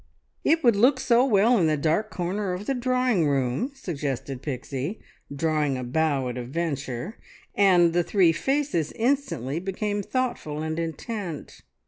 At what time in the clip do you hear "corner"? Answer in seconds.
2.09-2.53